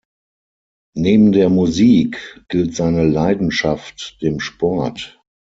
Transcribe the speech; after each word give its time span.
Neben 0.95 1.31
der 1.31 1.51
Musik 1.51 2.43
gilt 2.47 2.75
seine 2.75 3.05
Leidenschaft 3.07 4.17
dem 4.23 4.39
Sport. 4.39 5.21